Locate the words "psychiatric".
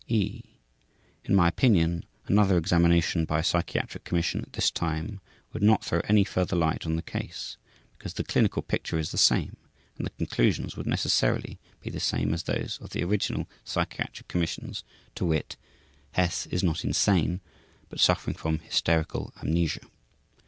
3.43-4.03, 13.63-14.27